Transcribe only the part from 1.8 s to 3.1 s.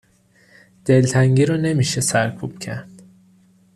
شه سرکوب کرد